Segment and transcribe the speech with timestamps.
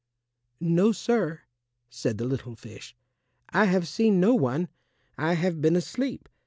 [0.59, 1.41] "No, sir,"
[1.87, 2.95] said the little fish,
[3.49, 4.67] "I have seen no one;
[5.15, 6.27] I have been asleep.